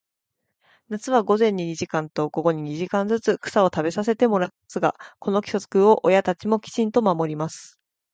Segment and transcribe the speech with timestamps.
[0.89, 7.79] 夏は午前に二時間と、午後に二時間ずつ、草を食べさせてもらいますが、この規則を親たちもきちんと守ります。